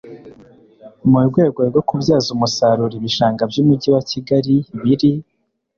Mu 1.09 1.19
rwego 1.27 1.59
rwo 1.69 1.81
kubyaza 1.87 2.27
umusaruro 2.35 2.93
ibishanga 2.99 3.41
by 3.51 3.57
Umujyi 3.61 3.89
wa 3.95 4.03
Kigali 4.09 4.55
biri 4.83 5.11